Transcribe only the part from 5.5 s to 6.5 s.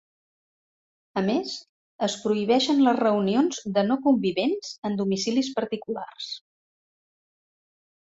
particulars.